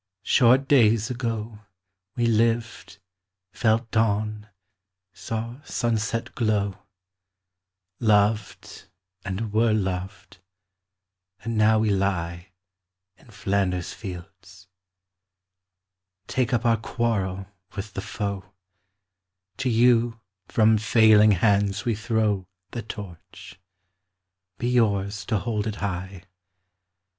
[0.23, 1.59] Short days ago
[2.15, 2.97] We lived,
[3.53, 4.47] felt dawn,
[5.13, 6.79] saw sunset glow,
[7.99, 8.87] Loved,
[9.23, 10.39] and were loved,
[11.41, 12.47] and now we lie
[13.17, 14.67] In Flanders fields.
[16.25, 17.45] Take up our quarrel
[17.75, 18.53] with the foe:
[19.57, 23.59] To you from failing hands we throw The Torch:
[24.57, 26.23] be yours to hold it high!